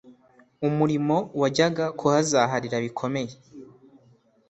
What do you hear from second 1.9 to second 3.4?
kuhazaharira bikomeye